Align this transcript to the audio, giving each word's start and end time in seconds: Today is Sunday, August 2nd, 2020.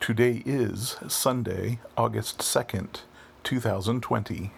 Today 0.00 0.42
is 0.46 0.96
Sunday, 1.08 1.78
August 1.94 2.38
2nd, 2.38 3.02
2020. 3.44 4.50